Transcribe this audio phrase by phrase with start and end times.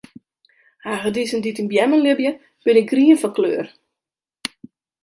[0.85, 2.31] Hagedissen dy't yn beammen libje,
[2.63, 3.65] binne grien fan kleur.